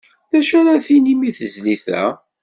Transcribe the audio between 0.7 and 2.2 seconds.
tinim di tezlit-a?